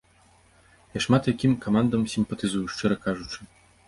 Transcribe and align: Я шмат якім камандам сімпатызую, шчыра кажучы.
Я 0.95 0.99
шмат 1.05 1.29
якім 1.31 1.53
камандам 1.65 2.05
сімпатызую, 2.13 2.63
шчыра 2.77 2.97
кажучы. 3.05 3.39